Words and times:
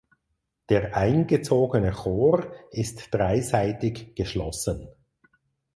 Der 0.69 0.97
eingezogene 0.97 1.91
Chor 1.91 2.51
ist 2.71 3.09
dreiseitig 3.13 4.15
geschlossen. 4.15 4.87